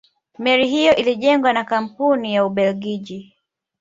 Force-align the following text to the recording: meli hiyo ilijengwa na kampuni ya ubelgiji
meli 0.39 0.67
hiyo 0.67 0.95
ilijengwa 0.95 1.53
na 1.53 1.63
kampuni 1.63 2.33
ya 2.33 2.45
ubelgiji 2.45 3.35